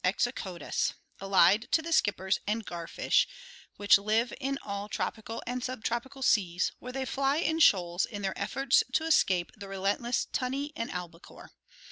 80), 0.03 0.31
allied 1.19 1.67
to 1.71 1.81
the 1.83 1.93
skippers 1.93 2.39
and 2.47 2.65
garfish, 2.65 3.27
which 3.77 3.99
live 3.99 4.33
in 4.39 4.57
all 4.63 4.89
tropical 4.89 5.43
and 5.45 5.63
subtropical 5.63 6.23
seas 6.23 6.71
where 6.79 6.91
they 6.91 7.05
fly 7.05 7.35
in 7.37 7.59
shoals 7.59 8.05
in 8.07 8.23
their 8.23 8.33
ef 8.35 8.53
forts 8.55 8.81
to 8.93 9.05
escape 9.05 9.51
the 9.55 9.67
relentless 9.67 10.25
tunny 10.33 10.73
and 10.75 10.89
albicore. 10.89 11.51